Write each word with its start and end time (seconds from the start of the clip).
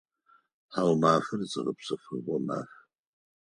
Тхьаумафэр 0.69 1.41
зыгъэпсэфыгъо 1.51 2.37
маф. 2.47 2.71